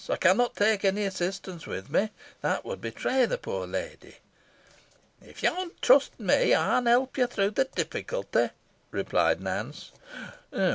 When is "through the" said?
7.27-7.65